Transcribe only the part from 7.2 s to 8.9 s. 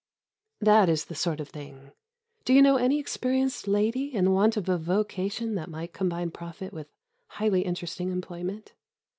highly interesting employment?